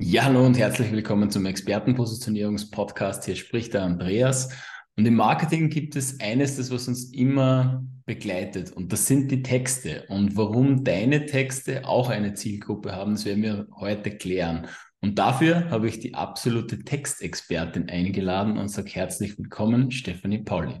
[0.00, 3.24] Ja, hallo und herzlich willkommen zum Expertenpositionierungspodcast.
[3.24, 4.50] Hier spricht der Andreas.
[4.96, 9.42] Und im Marketing gibt es eines, das was uns immer begleitet, und das sind die
[9.42, 10.06] Texte.
[10.08, 14.68] Und warum deine Texte auch eine Zielgruppe haben, das werden wir heute klären.
[15.00, 20.80] Und dafür habe ich die absolute Textexpertin eingeladen und sage herzlich willkommen, Stephanie Pauli.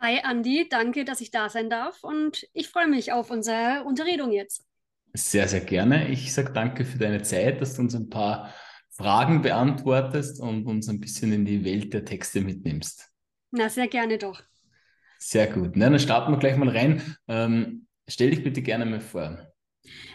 [0.00, 4.32] Hi Andi, danke, dass ich da sein darf und ich freue mich auf unsere Unterredung
[4.32, 4.64] jetzt.
[5.12, 6.08] Sehr, sehr gerne.
[6.08, 8.54] Ich sage danke für deine Zeit, dass du uns ein paar
[8.90, 13.10] Fragen beantwortest und uns ein bisschen in die Welt der Texte mitnimmst.
[13.50, 14.42] Na, sehr gerne doch.
[15.18, 15.72] Sehr gut.
[15.74, 17.16] Na, dann starten wir gleich mal rein.
[17.28, 19.50] Ähm, stell dich bitte gerne mal vor.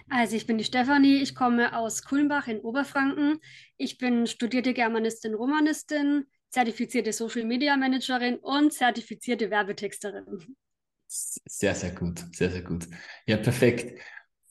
[0.09, 3.39] Also ich bin die Stefanie, ich komme aus Kulmbach in Oberfranken.
[3.77, 10.55] Ich bin studierte Germanistin, Romanistin, zertifizierte Social Media Managerin und zertifizierte Werbetexterin.
[11.07, 12.87] Sehr, sehr gut, sehr, sehr gut.
[13.25, 13.99] Ja, perfekt.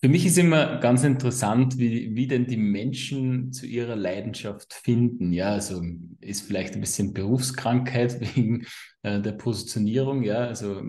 [0.04, 5.32] Für mich ist immer ganz interessant, wie, wie denn die Menschen zu ihrer Leidenschaft finden.
[5.32, 5.82] Ja, also
[6.20, 8.66] ist vielleicht ein bisschen Berufskrankheit wegen
[9.00, 10.22] äh, der Positionierung.
[10.22, 10.82] Ja, also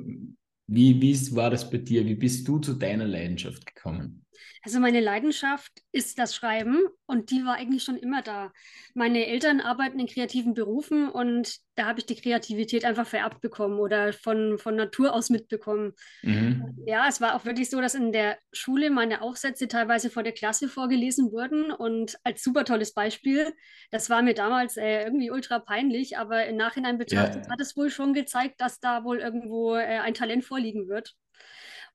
[0.67, 2.05] wie, wie war das bei dir?
[2.05, 4.24] Wie bist du zu deiner Leidenschaft gekommen?
[4.61, 8.51] Also meine Leidenschaft ist das Schreiben und die war eigentlich schon immer da.
[8.93, 13.79] Meine Eltern arbeiten in kreativen Berufen und da habe ich die Kreativität einfach vererbt bekommen
[13.79, 15.93] oder von, von Natur aus mitbekommen.
[16.23, 16.83] Mhm.
[16.85, 20.31] Ja, es war auch wirklich so, dass in der Schule meine Aufsätze teilweise vor der
[20.31, 23.53] Klasse vorgelesen wurden und als super tolles Beispiel,
[23.91, 27.51] das war mir damals äh, irgendwie ultra peinlich, aber im Nachhinein betrachtet ja.
[27.51, 31.13] hat es wohl schon gezeigt, dass da wohl irgendwo äh, ein Talent vorliegen wird.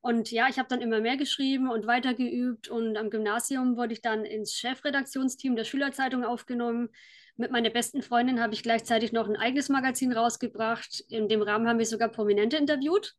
[0.01, 4.01] Und ja, ich habe dann immer mehr geschrieben und weitergeübt und am Gymnasium wurde ich
[4.01, 6.89] dann ins Chefredaktionsteam der Schülerzeitung aufgenommen.
[7.37, 11.03] Mit meiner besten Freundin habe ich gleichzeitig noch ein eigenes Magazin rausgebracht.
[11.07, 13.13] In dem Rahmen haben wir sogar Prominente interviewt.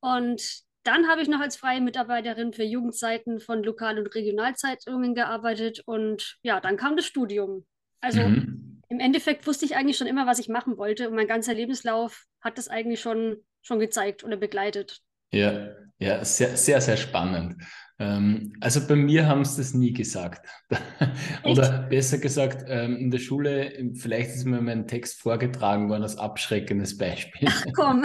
[0.00, 5.82] Und dann habe ich noch als freie Mitarbeiterin für Jugendseiten von Lokal- und Regionalzeitungen gearbeitet.
[5.84, 7.66] Und ja, dann kam das Studium.
[8.00, 8.82] Also mhm.
[8.88, 11.08] im Endeffekt wusste ich eigentlich schon immer, was ich machen wollte.
[11.08, 15.02] Und mein ganzer Lebenslauf hat das eigentlich schon, schon gezeigt oder begleitet.
[15.32, 15.68] Ja,
[15.98, 17.56] ja, sehr, sehr, sehr spannend.
[17.98, 20.46] Ähm, also bei mir haben sie das nie gesagt.
[21.44, 26.16] Oder besser gesagt, ähm, in der Schule, vielleicht ist mir mein Text vorgetragen worden als
[26.16, 27.48] abschreckendes Beispiel.
[27.50, 28.04] Ach, komm.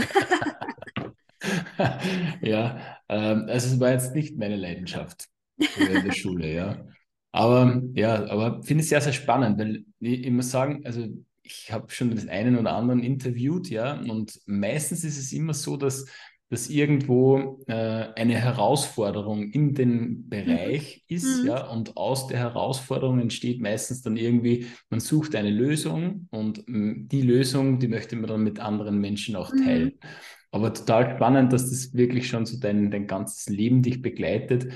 [2.41, 6.87] ja, ähm, also es war jetzt nicht meine Leidenschaft in der Schule, ja.
[7.31, 11.07] Aber ja, aber finde ich sehr, sehr spannend, weil ich, muss sagen, also
[11.41, 15.75] ich habe schon den einen oder anderen interviewt, ja, und meistens ist es immer so,
[15.75, 16.05] dass
[16.53, 21.15] dass irgendwo äh, eine Herausforderung in dem Bereich mhm.
[21.15, 21.47] ist, mhm.
[21.47, 26.77] ja, und aus der Herausforderung entsteht meistens dann irgendwie, man sucht eine Lösung und mh,
[26.77, 29.65] mm, die Lösung, die möchte man dann mit anderen Menschen auch mhm.
[29.65, 29.85] teilen.
[29.85, 30.09] Mhm.
[30.51, 34.67] Aber total spannend, dass das wirklich schon so dein, dein ganzes Leben dich begleitet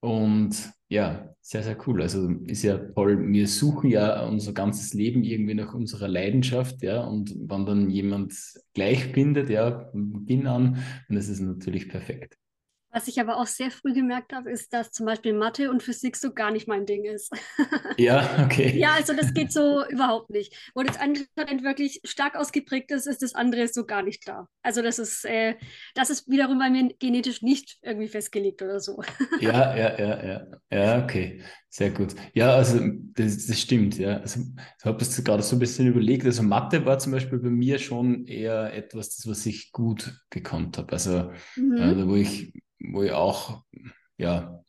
[0.00, 0.54] und
[0.92, 2.02] ja, sehr, sehr cool.
[2.02, 3.32] Also ist ja toll.
[3.32, 7.02] Wir suchen ja unser ganzes Leben irgendwie nach unserer Leidenschaft, ja.
[7.02, 8.34] Und wenn dann jemand
[8.74, 12.36] gleich findet, ja, von Beginn an, dann ist es natürlich perfekt.
[12.92, 16.14] Was ich aber auch sehr früh gemerkt habe, ist, dass zum Beispiel Mathe und Physik
[16.14, 17.32] so gar nicht mein Ding ist.
[17.98, 18.76] Ja, okay.
[18.78, 20.70] ja, also das geht so überhaupt nicht.
[20.74, 24.48] Wo das eine Talent wirklich stark ausgeprägt ist, ist das andere so gar nicht da.
[24.62, 25.56] Also das ist, äh,
[25.94, 29.02] das ist wiederum bei mir genetisch nicht irgendwie festgelegt oder so.
[29.40, 30.46] ja, ja, ja, ja.
[30.70, 31.42] Ja, okay.
[31.68, 32.14] Sehr gut.
[32.34, 32.80] Ja, also
[33.14, 34.18] das, das stimmt, ja.
[34.18, 36.26] Also ich habe das gerade so ein bisschen überlegt.
[36.26, 40.76] Also Mathe war zum Beispiel bei mir schon eher etwas, das, was ich gut gekonnt
[40.78, 40.92] habe.
[40.92, 41.76] Also mhm.
[41.76, 42.52] äh, wo ich
[42.90, 43.62] wo ich auch,
[44.16, 44.62] ja,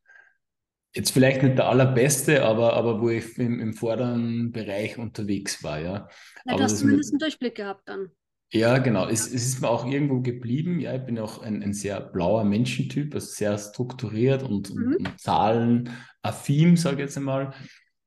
[0.93, 5.79] jetzt vielleicht nicht der allerbeste, aber, aber wo ich im, im vorderen Bereich unterwegs war,
[5.79, 6.07] ja.
[6.45, 8.11] ja du hast zumindest einen Durchblick gehabt dann.
[8.51, 9.07] Ja, genau.
[9.07, 10.79] Es, es ist mir auch irgendwo geblieben.
[10.79, 14.97] Ja, ich bin auch ein, ein sehr blauer Menschentyp, also sehr strukturiert und, mhm.
[14.97, 17.53] und zahlenaffin, sage ich jetzt einmal.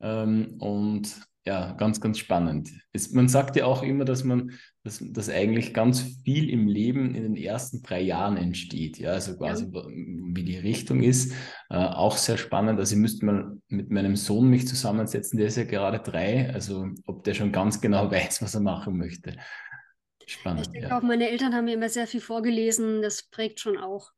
[0.00, 2.70] Ähm, und ja, ganz, ganz spannend.
[2.92, 4.52] Es, man sagt ja auch immer, dass man,
[4.86, 8.98] dass, dass eigentlich ganz viel im Leben in den ersten drei Jahren entsteht.
[8.98, 9.84] Ja, also quasi ja.
[9.88, 11.32] wie die Richtung ist.
[11.68, 12.78] Äh, auch sehr spannend.
[12.78, 16.52] Also ich müsste mal mit meinem Sohn mich zusammensetzen, der ist ja gerade drei.
[16.54, 19.36] Also ob der schon ganz genau weiß, was er machen möchte.
[20.24, 20.66] Spannend.
[20.66, 20.98] Ich denke ja.
[20.98, 23.02] auch, meine Eltern haben mir immer sehr viel vorgelesen.
[23.02, 24.12] Das prägt schon auch.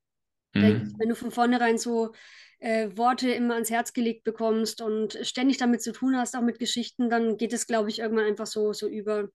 [0.55, 0.95] Mhm.
[0.99, 2.13] Wenn du von vornherein so
[2.59, 6.59] äh, Worte immer ans Herz gelegt bekommst und ständig damit zu tun hast, auch mit
[6.59, 9.29] Geschichten, dann geht es, glaube ich, irgendwann einfach so, so über.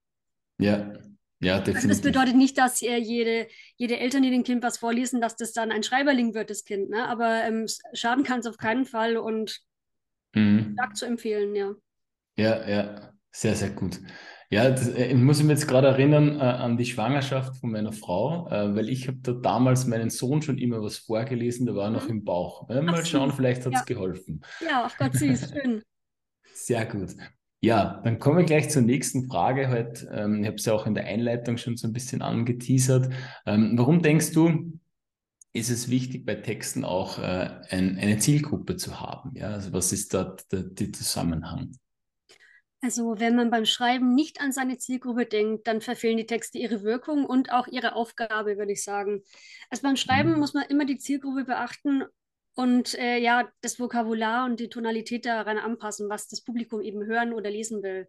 [0.60, 0.94] Ja,
[1.44, 1.76] ja, definitiv.
[1.76, 5.36] Also das bedeutet nicht, dass äh, jede, jede Eltern, die dem Kind was vorlesen, dass
[5.36, 6.90] das dann ein Schreiberling wird, das Kind.
[6.90, 7.08] Ne?
[7.08, 9.60] Aber ähm, schaden kann es auf keinen Fall und
[10.34, 10.74] mhm.
[10.74, 11.74] stark zu empfehlen, ja.
[12.36, 14.00] Ja, ja, sehr, sehr gut.
[14.50, 17.92] Ja, das, äh, ich muss mich jetzt gerade erinnern äh, an die Schwangerschaft von meiner
[17.92, 21.90] Frau, äh, weil ich habe da damals meinen Sohn schon immer was vorgelesen, der war
[21.90, 22.12] noch mhm.
[22.12, 22.70] im Bauch.
[22.70, 23.86] Ja, mal schauen, vielleicht hat es ja.
[23.86, 24.42] geholfen.
[24.62, 25.82] Ja, ach Gott, süß, schön.
[26.54, 27.16] Sehr gut.
[27.64, 29.70] Ja, dann kommen wir gleich zur nächsten Frage.
[29.70, 33.14] Heute, ähm, ich habe es ja auch in der Einleitung schon so ein bisschen angeteasert.
[33.46, 34.78] Ähm, warum denkst du,
[35.54, 39.32] ist es wichtig, bei Texten auch äh, ein, eine Zielgruppe zu haben?
[39.36, 41.72] Ja, also was ist dort der, der Zusammenhang?
[42.82, 46.84] Also wenn man beim Schreiben nicht an seine Zielgruppe denkt, dann verfehlen die Texte ihre
[46.84, 49.22] Wirkung und auch ihre Aufgabe, würde ich sagen.
[49.70, 50.40] Also beim Schreiben mhm.
[50.40, 52.04] muss man immer die Zielgruppe beachten
[52.56, 57.34] und äh, ja, das Vokabular und die Tonalität daran anpassen, was das Publikum eben hören
[57.34, 58.08] oder lesen will.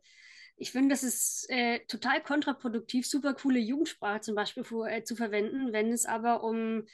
[0.57, 5.17] Ich finde, das ist äh, total kontraproduktiv, super coole Jugendsprache zum Beispiel für, äh, zu
[5.17, 6.85] verwenden, wenn es aber um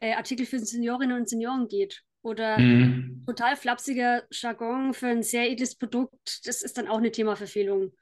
[0.00, 3.24] äh, Artikel für Seniorinnen und Senioren geht oder mhm.
[3.26, 7.92] total flapsiger Jargon für ein sehr edles Produkt, das ist dann auch eine Themaverfehlung.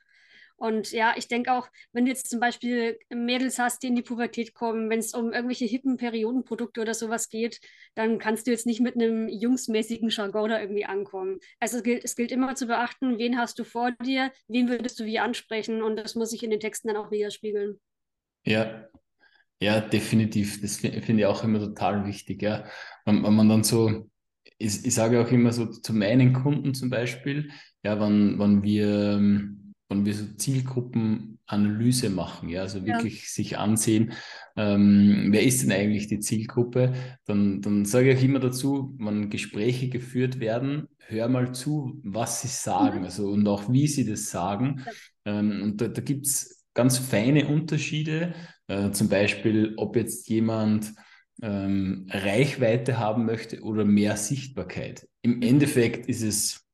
[0.57, 4.03] Und ja, ich denke auch, wenn du jetzt zum Beispiel Mädels hast, die in die
[4.03, 7.61] Pubertät kommen, wenn es um irgendwelche hippen Periodenprodukte oder sowas geht,
[7.95, 11.39] dann kannst du jetzt nicht mit einem jungsmäßigen Jargon da irgendwie ankommen.
[11.61, 14.99] Also es gilt, es gilt immer zu beachten, wen hast du vor dir, wen würdest
[14.99, 17.79] du wie ansprechen und das muss sich in den Texten dann auch widerspiegeln.
[18.47, 18.89] Ja,
[19.61, 20.61] ja, definitiv.
[20.61, 22.65] Das finde ich auch immer total wichtig, ja.
[23.05, 24.09] Wenn, wenn man dann so,
[24.59, 27.51] ich, ich sage auch immer so zu meinen Kunden zum Beispiel,
[27.83, 29.21] ja, wenn, wenn wir,
[29.89, 33.29] wenn wir so Zielgruppenanalyse machen, ja, also wirklich ja.
[33.29, 34.13] sich ansehen,
[34.57, 36.93] ähm, wer ist denn eigentlich die Zielgruppe,
[37.25, 42.49] dann, dann sage ich immer dazu, wenn Gespräche geführt werden, hör mal zu, was sie
[42.49, 43.05] sagen, mhm.
[43.05, 44.83] also und auch wie sie das sagen.
[45.25, 45.39] Ja.
[45.39, 48.35] Ähm, und da, da gibt es ganz feine Unterschiede
[48.67, 50.93] äh, zum Beispiel, ob jetzt jemand
[51.43, 55.09] ähm, Reichweite haben möchte oder mehr Sichtbarkeit.
[55.23, 56.67] Im Endeffekt ist es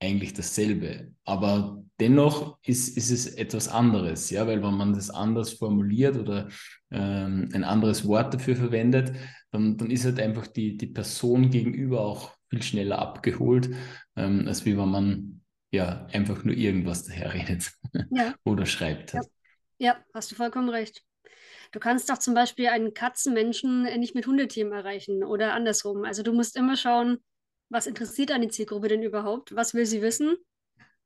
[0.00, 5.52] eigentlich dasselbe, aber dennoch ist, ist es etwas anderes, ja, weil wenn man das anders
[5.52, 6.48] formuliert oder
[6.90, 9.12] ähm, ein anderes Wort dafür verwendet,
[9.50, 13.70] dann, dann ist halt einfach die, die Person gegenüber auch viel schneller abgeholt,
[14.16, 15.40] ähm, als wie wenn man
[15.72, 17.72] ja einfach nur irgendwas daherredet
[18.10, 18.34] ja.
[18.44, 19.14] oder schreibt.
[19.14, 19.22] Ja.
[19.78, 21.02] ja, hast du vollkommen recht.
[21.72, 26.04] Du kannst doch zum Beispiel einen Katzenmenschen nicht mit Hundethemen erreichen oder andersrum.
[26.04, 27.18] Also du musst immer schauen,
[27.68, 29.54] was interessiert eine Zielgruppe denn überhaupt?
[29.56, 30.36] Was will sie wissen?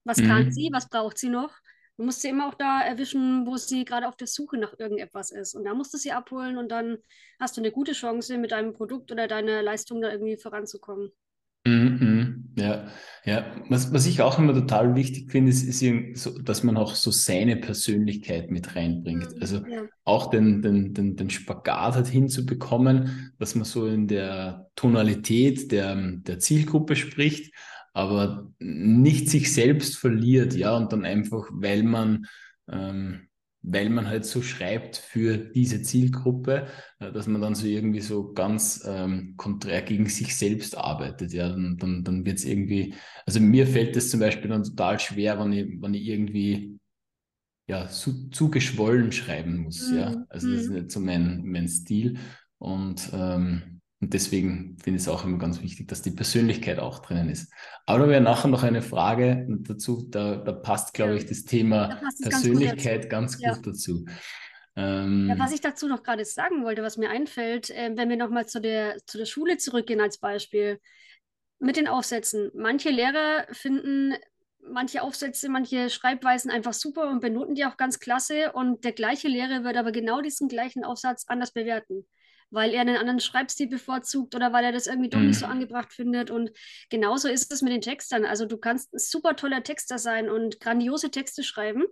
[0.05, 0.27] Was mhm.
[0.27, 0.71] kann sie?
[0.73, 1.53] Was braucht sie noch?
[1.97, 5.31] Du musst sie immer auch da erwischen, wo sie gerade auf der Suche nach irgendetwas
[5.33, 5.55] ist.
[5.55, 6.97] Und da musst du sie abholen und dann
[7.39, 11.11] hast du eine gute Chance, mit deinem Produkt oder deiner Leistung da irgendwie voranzukommen.
[11.67, 12.55] Mhm, mhm.
[12.57, 12.89] ja,
[13.27, 13.55] ja.
[13.69, 17.11] Was, was ich auch immer total wichtig finde, ist, ist so, dass man auch so
[17.11, 19.35] seine Persönlichkeit mit reinbringt.
[19.35, 19.83] Mhm, also ja.
[20.05, 25.97] auch den, den, den, den Spagat halt hinzubekommen, dass man so in der Tonalität der,
[25.97, 27.53] der Zielgruppe spricht,
[28.01, 32.27] aber nicht sich selbst verliert, ja, und dann einfach, weil man
[32.71, 33.29] ähm,
[33.63, 36.67] weil man halt so schreibt für diese Zielgruppe,
[36.99, 41.33] äh, dass man dann so irgendwie so ganz ähm, konträr gegen sich selbst arbeitet.
[41.33, 42.95] Ja, dann, dann, dann wird es irgendwie,
[43.27, 46.79] also mir fällt es zum Beispiel dann total schwer, wenn ich, wenn ich irgendwie
[47.67, 49.91] ja, zu, zu geschwollen schreiben muss.
[49.91, 49.99] Mhm.
[49.99, 50.77] Ja, also das ist mhm.
[50.77, 52.19] nicht so mein, mein Stil.
[52.59, 53.70] Und ähm,
[54.01, 57.53] und deswegen finde ich es auch immer ganz wichtig, dass die Persönlichkeit auch drinnen ist.
[57.85, 62.29] Aber wir nachher noch eine Frage dazu, da, da passt, glaube ich, das Thema da
[62.31, 63.73] Persönlichkeit ganz gut, ganz gut ja.
[63.73, 64.05] dazu.
[64.77, 68.17] Ähm, ja, was ich dazu noch gerade sagen wollte, was mir einfällt, äh, wenn wir
[68.17, 70.81] nochmal zu der, zu der Schule zurückgehen als Beispiel,
[71.59, 72.51] mit den Aufsätzen.
[72.55, 74.15] Manche Lehrer finden
[74.67, 79.29] manche Aufsätze, manche Schreibweisen einfach super und benoten die auch ganz klasse und der gleiche
[79.29, 82.07] Lehrer wird aber genau diesen gleichen Aufsatz anders bewerten
[82.51, 85.29] weil er einen anderen Schreibstil bevorzugt oder weil er das irgendwie doch mhm.
[85.29, 85.53] nicht so mhm.
[85.53, 86.31] angebracht findet.
[86.31, 86.51] Und
[86.89, 88.25] genauso ist es mit den Textern.
[88.25, 91.85] Also du kannst ein super toller Texter sein und grandiose Texte schreiben.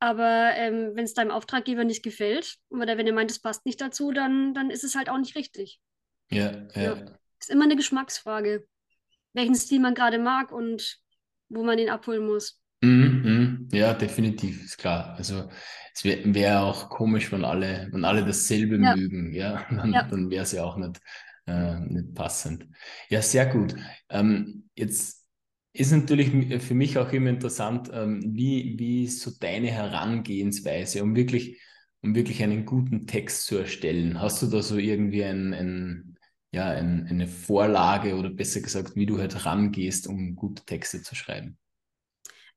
[0.00, 3.80] Aber ähm, wenn es deinem Auftraggeber nicht gefällt oder wenn er meint, es passt nicht
[3.80, 5.80] dazu, dann, dann ist es halt auch nicht richtig.
[6.30, 6.94] Ja, ja.
[6.94, 7.18] ja.
[7.40, 8.66] Ist immer eine Geschmacksfrage,
[9.32, 10.98] welchen Stil man gerade mag und
[11.48, 12.60] wo man ihn abholen muss.
[12.80, 15.14] Mm, mm, ja, definitiv, ist klar.
[15.16, 15.48] Also
[15.94, 18.94] es wäre wär auch komisch, wenn alle, wenn alle dasselbe ja.
[18.94, 20.04] mögen, ja, dann, ja.
[20.04, 21.00] dann wäre es ja auch nicht,
[21.46, 22.66] äh, nicht passend.
[23.08, 23.74] Ja, sehr gut.
[24.08, 25.26] Ähm, jetzt
[25.72, 31.16] ist natürlich für mich auch immer interessant, ähm, wie, wie ist so deine Herangehensweise, um
[31.16, 31.60] wirklich,
[32.02, 34.20] um wirklich einen guten Text zu erstellen.
[34.20, 36.18] Hast du da so irgendwie ein, ein
[36.50, 41.14] ja, ein, eine Vorlage oder besser gesagt, wie du halt rangehst, um gute Texte zu
[41.14, 41.58] schreiben?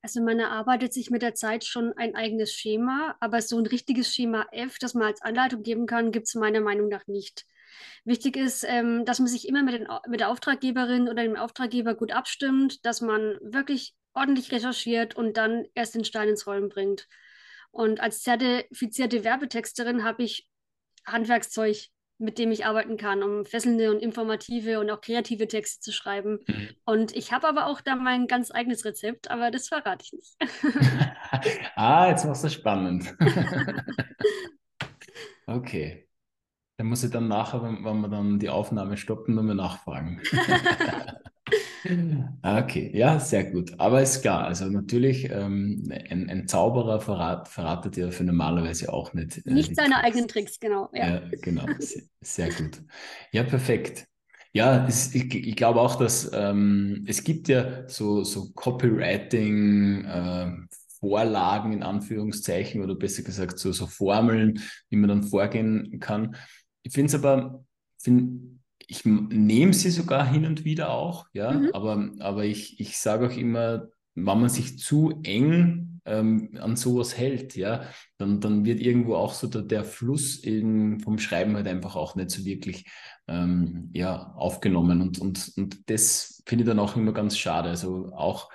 [0.01, 4.13] Also man erarbeitet sich mit der Zeit schon ein eigenes Schema, aber so ein richtiges
[4.13, 7.45] Schema F, das man als Anleitung geben kann, gibt es meiner Meinung nach nicht.
[8.03, 11.93] Wichtig ist, ähm, dass man sich immer mit, den, mit der Auftraggeberin oder dem Auftraggeber
[11.95, 17.07] gut abstimmt, dass man wirklich ordentlich recherchiert und dann erst den Stein ins Rollen bringt.
[17.69, 20.49] Und als zertifizierte Werbetexterin habe ich
[21.05, 21.89] Handwerkszeug
[22.21, 26.39] mit dem ich arbeiten kann, um fesselnde und informative und auch kreative Texte zu schreiben.
[26.47, 26.69] Mhm.
[26.85, 30.35] Und ich habe aber auch da mein ganz eigenes Rezept, aber das verrate ich nicht.
[31.75, 33.15] ah, jetzt machst du spannend.
[35.47, 36.07] okay.
[36.77, 40.21] Dann muss ich dann nachher, wenn, wenn wir dann die Aufnahme stoppen, nochmal nachfragen.
[42.43, 43.79] Okay, ja, sehr gut.
[43.79, 49.13] Aber ist klar, also natürlich, ähm, ein, ein Zauberer verrat, verratet ja für normalerweise auch
[49.13, 49.45] nicht.
[49.45, 50.05] Äh, nicht seine Tricks.
[50.05, 50.89] eigenen Tricks, genau.
[50.93, 51.65] Ja, ja genau.
[51.79, 52.81] Sehr, sehr, gut.
[53.31, 54.07] Ja, perfekt.
[54.53, 60.51] Ja, es, ich, ich glaube auch, dass ähm, es gibt ja so, so Copywriting, äh,
[60.99, 66.35] Vorlagen in Anführungszeichen oder besser gesagt so, so Formeln, wie man dann vorgehen kann.
[66.83, 67.65] Ich finde es aber,
[67.97, 68.60] find,
[68.91, 71.69] ich nehme sie sogar hin und wieder auch, ja, mhm.
[71.71, 77.17] aber, aber ich, ich sage auch immer, wenn man sich zu eng ähm, an sowas
[77.17, 77.85] hält, ja,
[78.17, 82.15] dann, dann wird irgendwo auch so der, der Fluss in, vom Schreiben halt einfach auch
[82.15, 82.85] nicht so wirklich
[83.29, 85.01] ähm, ja, aufgenommen.
[85.01, 87.69] Und, und, und das finde ich dann auch immer ganz schade.
[87.69, 88.49] Also auch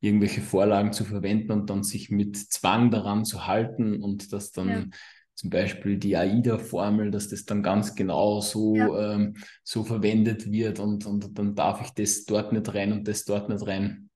[0.00, 4.90] irgendwelche Vorlagen zu verwenden und dann sich mit Zwang daran zu halten und das dann
[5.36, 9.14] zum Beispiel die AIDA-Formel, dass das dann ganz genau so, ja.
[9.14, 13.24] ähm, so verwendet wird und, und dann darf ich das dort nicht rein und das
[13.24, 14.08] dort nicht rein.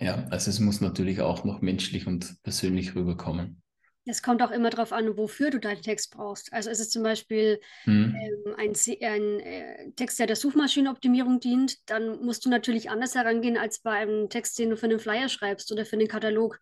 [0.00, 3.62] Ja, also es muss natürlich auch noch menschlich und persönlich rüberkommen.
[4.06, 6.52] Es kommt auch immer darauf an, wofür du deinen Text brauchst.
[6.52, 8.14] Also ist es zum Beispiel hm.
[8.14, 13.56] ähm, ein, ein äh, Text, der der Suchmaschinenoptimierung dient, dann musst du natürlich anders herangehen
[13.56, 16.60] als bei einem Text, den du für einen Flyer schreibst oder für einen Katalog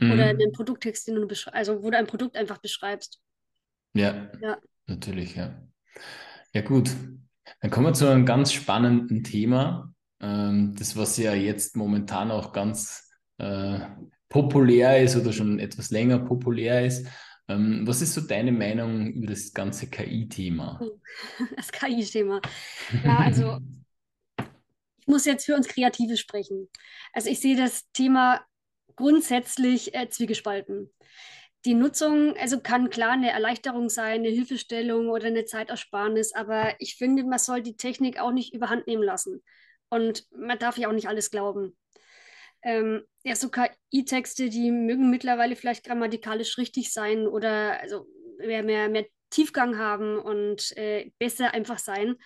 [0.00, 0.12] hm.
[0.12, 3.20] oder einen Produkttext, den du also wo du ein Produkt einfach beschreibst.
[3.98, 5.60] Ja, ja, natürlich, ja.
[6.52, 6.90] Ja, gut.
[7.60, 9.92] Dann kommen wir zu einem ganz spannenden Thema.
[10.20, 13.80] Ähm, das, was ja jetzt momentan auch ganz äh,
[14.28, 17.08] populär ist oder schon etwas länger populär ist.
[17.48, 20.78] Ähm, was ist so deine Meinung über das ganze KI-Thema?
[20.80, 21.00] Oh,
[21.56, 22.40] das KI-Thema.
[23.04, 23.58] Ja, also
[25.00, 26.68] ich muss jetzt für uns Kreative sprechen.
[27.12, 28.44] Also ich sehe das Thema
[28.94, 30.90] grundsätzlich äh, zwiegespalten
[31.64, 36.96] die Nutzung, also kann klar eine Erleichterung sein, eine Hilfestellung oder eine Zeitersparnis, aber ich
[36.96, 39.42] finde, man soll die Technik auch nicht überhand nehmen lassen.
[39.90, 41.76] Und man darf ja auch nicht alles glauben.
[42.62, 48.06] Ähm, ja, so KI-Texte, die mögen mittlerweile vielleicht grammatikalisch richtig sein oder also
[48.38, 52.16] mehr, mehr, mehr Tiefgang haben und äh, besser einfach sein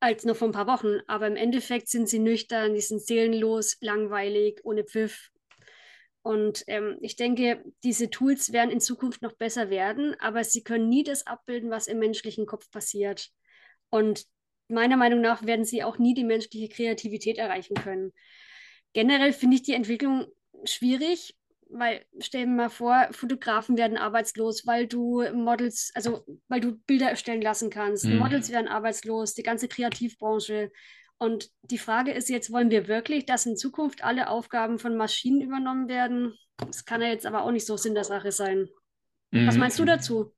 [0.00, 1.00] als noch vor ein paar Wochen.
[1.06, 5.30] Aber im Endeffekt sind sie nüchtern, die sind seelenlos, langweilig, ohne Pfiff
[6.26, 10.88] und ähm, ich denke, diese Tools werden in Zukunft noch besser werden, aber sie können
[10.88, 13.28] nie das abbilden, was im menschlichen Kopf passiert.
[13.90, 14.24] Und
[14.66, 18.12] meiner Meinung nach werden sie auch nie die menschliche Kreativität erreichen können.
[18.92, 20.26] Generell finde ich die Entwicklung
[20.64, 21.36] schwierig,
[21.70, 27.08] weil stell dir mal vor, Fotografen werden arbeitslos, weil du Models, also weil du Bilder
[27.08, 28.04] erstellen lassen kannst.
[28.04, 28.18] Mhm.
[28.18, 30.72] Models werden arbeitslos, die ganze Kreativbranche.
[31.18, 35.40] Und die Frage ist jetzt, wollen wir wirklich, dass in Zukunft alle Aufgaben von Maschinen
[35.40, 36.34] übernommen werden?
[36.58, 38.68] Das kann ja jetzt aber auch nicht so Sinn der Sache sein.
[39.30, 39.46] Mhm.
[39.46, 40.34] Was meinst du dazu?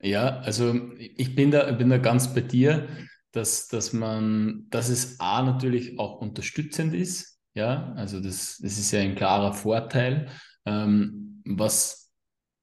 [0.00, 2.88] Ja, also ich bin da, bin da ganz bei dir,
[3.32, 7.40] dass, dass man, dass es A natürlich auch unterstützend ist.
[7.54, 10.28] Ja, also das, das ist ja ein klarer Vorteil.
[10.66, 12.12] Ähm, was,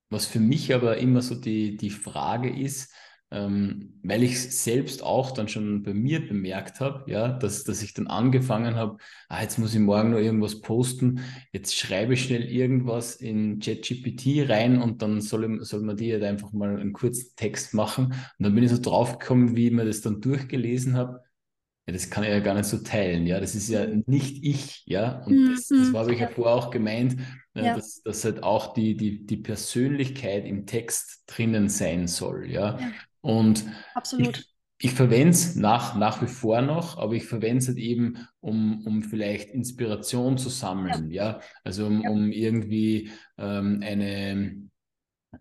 [0.10, 2.94] was für mich aber immer so die, die Frage ist,
[3.32, 7.94] ähm, weil ich selbst auch dann schon bei mir bemerkt habe, ja, dass, dass ich
[7.94, 8.98] dann angefangen habe,
[9.30, 11.22] ah, jetzt muss ich morgen noch irgendwas posten,
[11.54, 16.24] jetzt schreibe ich schnell irgendwas in ChatGPT rein und dann soll, soll man die halt
[16.24, 18.08] einfach mal einen kurzen Text machen.
[18.08, 21.22] Und dann bin ich so draufgekommen, wie ich mir das dann durchgelesen habe.
[21.88, 24.84] Ja, das kann ich ja gar nicht so teilen, ja, das ist ja nicht ich,
[24.86, 25.98] ja, und das, das mhm.
[25.98, 27.18] habe ich ja vorher auch gemeint,
[27.56, 27.76] äh, ja.
[27.76, 32.78] dass, dass halt auch die, die, die Persönlichkeit im Text drinnen sein soll, ja.
[32.78, 32.92] ja.
[33.22, 34.40] Und Absolut.
[34.40, 38.28] ich, ich verwende es nach, nach wie vor noch, aber ich verwende es halt eben,
[38.40, 41.34] um, um vielleicht Inspiration zu sammeln, ja.
[41.34, 41.40] ja?
[41.64, 42.10] Also um, ja.
[42.10, 44.70] um irgendwie ähm, eine,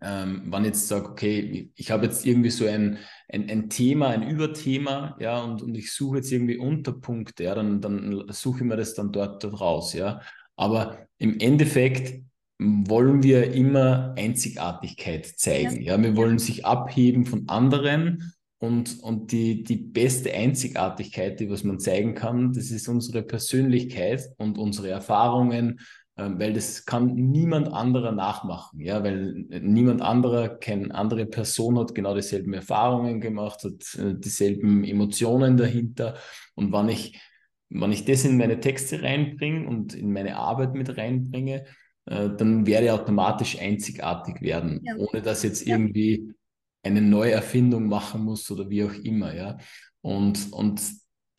[0.02, 4.28] ähm, wann jetzt sage, okay, ich habe jetzt irgendwie so ein, ein, ein Thema, ein
[4.28, 8.76] Überthema, ja, und, und ich suche jetzt irgendwie Unterpunkte, ja, dann, dann suche ich mir
[8.76, 10.20] das dann dort, dort raus, ja.
[10.54, 12.24] Aber im Endeffekt
[12.60, 15.80] wollen wir immer Einzigartigkeit zeigen.
[15.80, 16.02] Ja, ja?
[16.02, 21.80] wir wollen sich abheben von anderen und, und die, die beste Einzigartigkeit, die was man
[21.80, 25.80] zeigen kann, das ist unsere Persönlichkeit und unsere Erfahrungen,
[26.16, 31.94] äh, weil das kann niemand anderer nachmachen, ja, weil niemand anderer, keine andere Person hat
[31.94, 36.16] genau dieselben Erfahrungen gemacht, hat äh, dieselben Emotionen dahinter.
[36.54, 37.18] Und wenn ich,
[37.70, 41.64] wenn ich das in meine Texte reinbringe und in meine Arbeit mit reinbringe,
[42.10, 44.96] dann werde ich automatisch einzigartig werden, ja.
[44.96, 46.32] ohne dass jetzt irgendwie
[46.82, 49.58] eine Neuerfindung machen muss oder wie auch immer, ja.
[50.02, 50.80] Und, und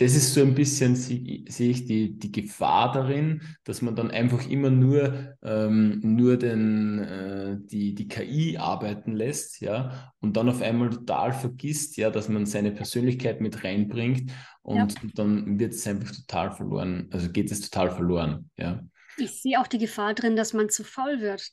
[0.02, 4.10] das ist so ein bisschen, sehe seh ich die, die Gefahr darin, dass man dann
[4.10, 10.50] einfach immer nur, ähm, nur den, äh, die, die KI arbeiten lässt, ja, und dann
[10.50, 14.32] auf einmal total vergisst, ja, dass man seine Persönlichkeit mit reinbringt
[14.64, 15.02] und, ja.
[15.04, 18.82] und dann wird es einfach total verloren, also geht es total verloren, ja.
[19.18, 21.52] Ich sehe auch die Gefahr drin, dass man zu faul wird.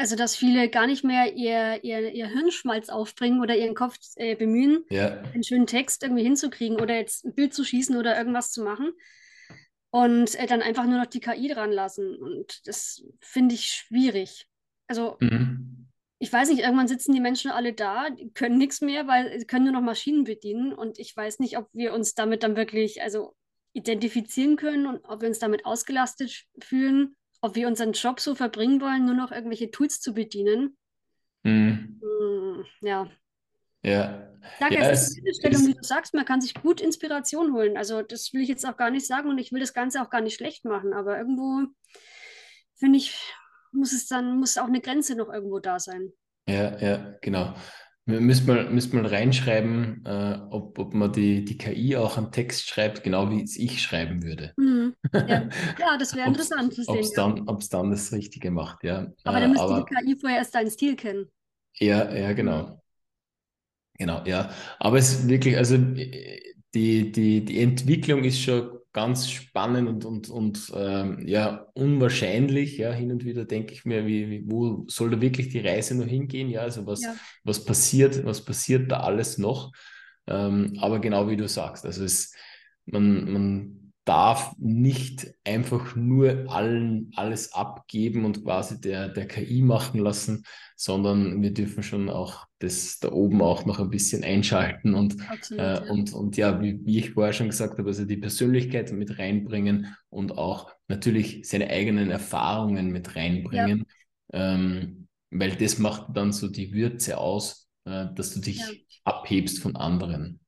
[0.00, 4.34] Also, dass viele gar nicht mehr ihr, ihr, ihr Hirnschmalz aufbringen oder ihren Kopf äh,
[4.34, 5.20] bemühen, ja.
[5.20, 8.92] einen schönen Text irgendwie hinzukriegen oder jetzt ein Bild zu schießen oder irgendwas zu machen.
[9.90, 12.16] Und äh, dann einfach nur noch die KI dran lassen.
[12.16, 14.46] Und das finde ich schwierig.
[14.86, 15.88] Also, mhm.
[16.18, 19.46] ich weiß nicht, irgendwann sitzen die Menschen alle da, die können nichts mehr, weil sie
[19.46, 20.72] können nur noch Maschinen bedienen.
[20.72, 23.34] Und ich weiß nicht, ob wir uns damit dann wirklich also
[23.72, 28.80] identifizieren können und ob wir uns damit ausgelastet fühlen ob wir unseren Job so verbringen
[28.80, 30.76] wollen, nur noch irgendwelche Tools zu bedienen.
[31.42, 32.00] Mhm.
[32.02, 33.10] Hm, ja.
[33.82, 34.26] Ja.
[34.58, 37.76] Sag ja, es ist eine Stellung, wie du sagst, man kann sich gut Inspiration holen.
[37.76, 40.10] Also das will ich jetzt auch gar nicht sagen und ich will das Ganze auch
[40.10, 41.66] gar nicht schlecht machen, aber irgendwo
[42.76, 43.18] finde ich,
[43.72, 46.12] muss es dann, muss auch eine Grenze noch irgendwo da sein.
[46.46, 47.54] Ja, ja, genau.
[48.10, 52.68] Müsste man, müsste man reinschreiben, äh, ob, ob man die, die KI auch einen Text
[52.68, 54.52] schreibt, genau wie es ich schreiben würde.
[54.56, 54.94] Mhm.
[55.12, 55.22] Ja.
[55.78, 55.98] ja.
[55.98, 56.94] das wäre interessant zu sehen.
[56.94, 57.56] Ob es dann, ja.
[57.70, 59.12] dann das Richtige macht, ja.
[59.24, 61.26] Aber äh, dann müsste aber, die KI vorher erst deinen Stil kennen.
[61.78, 62.82] Ja, ja, genau.
[63.98, 64.50] Genau, ja.
[64.78, 66.40] Aber es ist wirklich, also äh,
[66.74, 72.76] die, die, die Entwicklung ist schon ganz spannend und, und, und ähm, ja, unwahrscheinlich.
[72.78, 75.96] Ja, hin und wieder denke ich mir, wie, wie, wo soll da wirklich die Reise
[75.96, 76.50] noch hingehen?
[76.50, 77.14] Ja, also was, ja.
[77.44, 79.72] was passiert, was passiert da alles noch?
[80.26, 82.34] Ähm, aber genau wie du sagst, also es,
[82.86, 83.79] man, man
[84.10, 90.42] darf nicht einfach nur allen alles abgeben und quasi der, der KI machen lassen,
[90.74, 95.14] sondern wir dürfen schon auch das da oben auch noch ein bisschen einschalten und,
[95.52, 95.82] äh, ja.
[95.88, 99.94] und, und ja, wie, wie ich vorher schon gesagt habe, also die Persönlichkeit mit reinbringen
[100.08, 103.86] und auch natürlich seine eigenen Erfahrungen mit reinbringen,
[104.32, 104.54] ja.
[104.54, 108.66] ähm, weil das macht dann so die Würze aus, äh, dass du dich ja.
[109.04, 110.39] abhebst von anderen.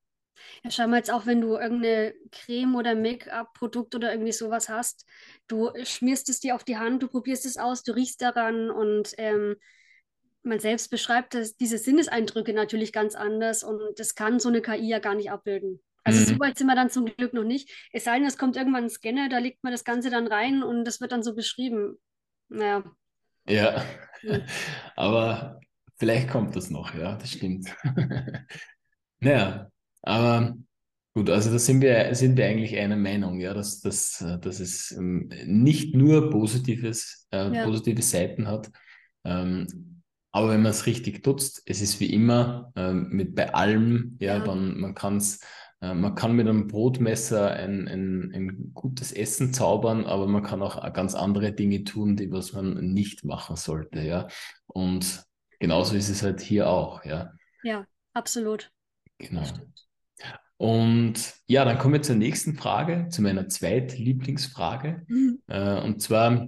[0.64, 5.06] Ja, schau mal jetzt auch, wenn du irgendeine Creme oder Make-up-Produkt oder irgendwie sowas hast,
[5.48, 9.12] du schmierst es dir auf die Hand, du probierst es aus, du riechst daran und
[9.18, 9.56] ähm,
[10.44, 14.88] man selbst beschreibt das, diese Sinneseindrücke natürlich ganz anders und das kann so eine KI
[14.88, 15.82] ja gar nicht abbilden.
[16.04, 16.34] Also mhm.
[16.34, 17.70] so weit sind wir dann zum Glück noch nicht.
[17.92, 20.62] Es sei denn, es kommt irgendwann ein Scanner, da legt man das Ganze dann rein
[20.62, 21.98] und das wird dann so beschrieben.
[22.48, 22.84] Naja.
[23.48, 23.84] Ja,
[24.22, 24.42] mhm.
[24.96, 25.60] aber
[25.96, 27.74] vielleicht kommt das noch, ja, das stimmt.
[29.20, 29.71] naja,
[30.02, 30.56] aber
[31.14, 34.92] gut, also da sind wir, sind wir eigentlich einer Meinung, ja, dass, dass, dass es
[34.92, 37.64] ähm, nicht nur Positives, äh, ja.
[37.64, 38.70] positive Seiten hat.
[39.24, 44.16] Ähm, aber wenn man es richtig nutzt, es ist wie immer ähm, mit bei allem,
[44.20, 44.44] ja, ja.
[44.44, 45.40] dann man kann es
[45.82, 50.62] äh, man kann mit einem Brotmesser ein, ein, ein gutes Essen zaubern, aber man kann
[50.62, 54.28] auch ganz andere Dinge tun, die was man nicht machen sollte, ja.
[54.66, 55.24] Und
[55.58, 57.32] genauso ist es halt hier auch, ja.
[57.62, 57.84] Ja,
[58.14, 58.70] absolut.
[59.18, 59.42] Genau.
[60.62, 65.02] Und ja, dann kommen wir zur nächsten Frage, zu meiner zweitlieblingsfrage.
[65.08, 65.40] Mhm.
[65.48, 66.46] Äh, und zwar,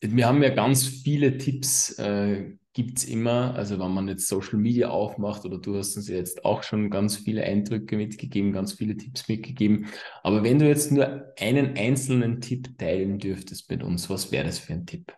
[0.00, 4.58] wir haben ja ganz viele Tipps, äh, gibt es immer, also wenn man jetzt Social
[4.58, 8.96] Media aufmacht oder du hast uns jetzt auch schon ganz viele Eindrücke mitgegeben, ganz viele
[8.96, 9.86] Tipps mitgegeben.
[10.24, 14.58] Aber wenn du jetzt nur einen einzelnen Tipp teilen dürftest mit uns, was wäre das
[14.58, 15.16] für ein Tipp?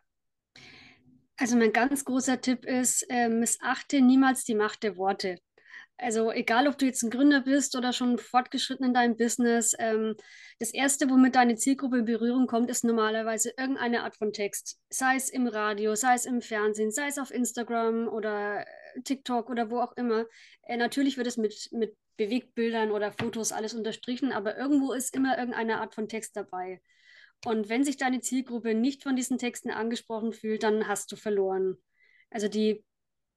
[1.39, 5.39] Also mein ganz großer Tipp ist, äh, missachte niemals die Macht der Worte.
[5.97, 10.17] Also egal, ob du jetzt ein Gründer bist oder schon fortgeschritten in deinem Business, ähm,
[10.59, 14.81] das Erste, womit deine Zielgruppe in Berührung kommt, ist normalerweise irgendeine Art von Text.
[14.91, 18.67] Sei es im Radio, sei es im Fernsehen, sei es auf Instagram oder
[19.05, 20.27] TikTok oder wo auch immer.
[20.63, 25.39] Äh, natürlich wird es mit, mit Bewegtbildern oder Fotos alles unterstrichen, aber irgendwo ist immer
[25.39, 26.81] irgendeine Art von Text dabei.
[27.45, 31.77] Und wenn sich deine Zielgruppe nicht von diesen Texten angesprochen fühlt, dann hast du verloren.
[32.31, 32.85] Also die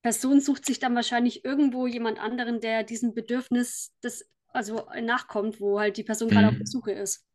[0.01, 5.79] Person sucht sich dann wahrscheinlich irgendwo jemand anderen, der diesem Bedürfnis des, also nachkommt, wo
[5.79, 6.33] halt die Person mhm.
[6.33, 7.25] gerade auf der Suche ist.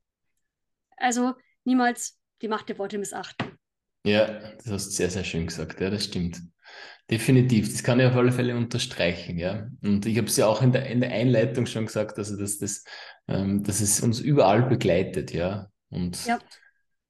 [0.97, 3.59] Also niemals die Macht der Worte missachten.
[4.05, 5.81] Ja, das hast du sehr, sehr schön gesagt.
[5.81, 6.41] Ja, das stimmt.
[7.11, 7.71] Definitiv.
[7.71, 9.39] Das kann ich auf alle Fälle unterstreichen.
[9.39, 9.69] Ja.
[9.83, 12.59] Und ich habe es ja auch in der, in der Einleitung schon gesagt, also dass,
[12.59, 12.85] das,
[13.29, 15.33] ähm, dass es uns überall begleitet.
[15.33, 15.69] Ja.
[15.91, 16.39] Und ja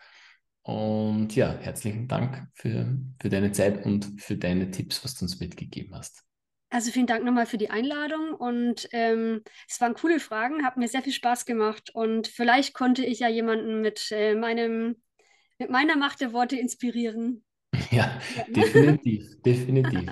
[0.68, 5.40] Und ja, herzlichen Dank für, für deine Zeit und für deine Tipps, was du uns
[5.40, 6.26] mitgegeben hast.
[6.70, 10.90] Also vielen Dank nochmal für die Einladung und ähm, es waren coole Fragen, hat mir
[10.90, 14.98] sehr viel Spaß gemacht und vielleicht konnte ich ja jemanden mit äh, meinem
[15.58, 17.46] mit meiner Macht der Worte inspirieren.
[17.91, 18.19] Ja,
[18.56, 20.12] definitiv, definitiv.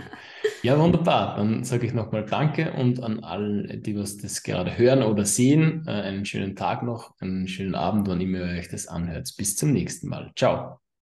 [0.61, 1.35] Ja, wunderbar.
[1.37, 5.83] Dann sage ich nochmal Danke und an alle, die was das gerade hören oder sehen,
[5.87, 9.33] äh, einen schönen Tag noch, einen schönen Abend, wann immer ihr euch das anhört.
[9.37, 10.31] Bis zum nächsten Mal.
[10.35, 10.79] Ciao.